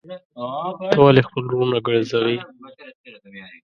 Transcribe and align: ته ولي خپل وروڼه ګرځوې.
ته 0.93 0.97
ولي 1.05 1.21
خپل 1.27 1.43
وروڼه 1.47 1.77
ګرځوې. 1.87 2.37